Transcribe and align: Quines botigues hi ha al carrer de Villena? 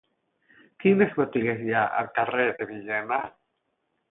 Quines 0.83 1.13
botigues 1.19 1.61
hi 1.67 1.75
ha 1.75 1.83
al 2.01 2.09
carrer 2.17 2.49
de 2.63 2.69
Villena? 2.73 3.21